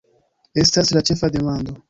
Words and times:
Estas 0.63 0.91
la 0.97 1.05
ĉefa 1.11 1.31
demando! 1.37 1.79